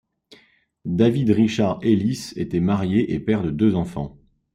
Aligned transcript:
David 0.85 1.29
Richard 1.29 1.77
Ellis 1.83 2.33
était 2.35 2.59
marié 2.59 3.13
et 3.13 3.19
père 3.19 3.43
de 3.43 3.51
deux 3.51 3.75
enfants. 3.75 4.17